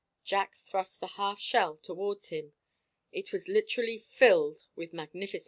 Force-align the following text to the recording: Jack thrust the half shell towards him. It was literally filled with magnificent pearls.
Jack 0.23 0.55
thrust 0.55 0.99
the 0.99 1.05
half 1.05 1.39
shell 1.39 1.77
towards 1.77 2.29
him. 2.29 2.53
It 3.11 3.31
was 3.31 3.47
literally 3.47 3.99
filled 3.99 4.65
with 4.75 4.93
magnificent 4.93 5.33
pearls. 5.33 5.39